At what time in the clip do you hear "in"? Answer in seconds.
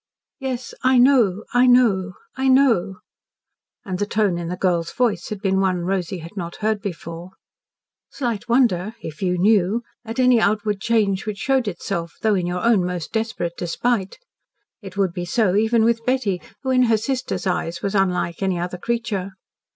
4.39-4.47, 12.33-12.47, 16.71-16.85